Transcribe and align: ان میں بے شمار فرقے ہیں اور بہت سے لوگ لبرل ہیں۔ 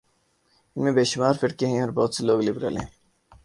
ان 0.75 0.83
میں 0.83 0.91
بے 0.91 1.03
شمار 1.03 1.33
فرقے 1.41 1.65
ہیں 1.65 1.81
اور 1.81 1.89
بہت 1.89 2.13
سے 2.15 2.25
لوگ 2.25 2.41
لبرل 2.41 2.77
ہیں۔ 2.77 2.89